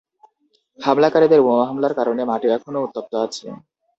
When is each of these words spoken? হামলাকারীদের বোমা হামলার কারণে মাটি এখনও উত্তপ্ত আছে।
হামলাকারীদের 0.79 1.41
বোমা 1.45 1.65
হামলার 1.69 1.93
কারণে 1.99 2.21
মাটি 2.25 2.47
এখনও 2.55 2.83
উত্তপ্ত 2.85 3.13
আছে। 3.25 3.45